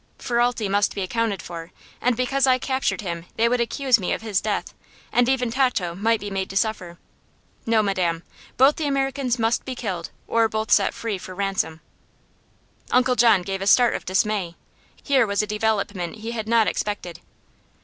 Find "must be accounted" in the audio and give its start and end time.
0.67-1.43